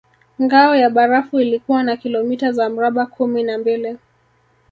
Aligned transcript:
Ngao 0.39 0.75
ya 0.75 0.89
barafu 0.89 1.39
ilikuwa 1.39 1.83
na 1.83 1.97
kilomita 1.97 2.51
za 2.51 2.69
mraba 2.69 3.05
kumi 3.05 3.43
na 3.43 3.57
mbili 3.57 3.97